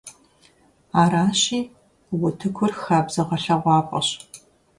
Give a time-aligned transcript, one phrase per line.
[1.01, 1.59] Аращи,
[2.27, 4.07] утыкур хабзэ гъэлъэгъуапӀэщ.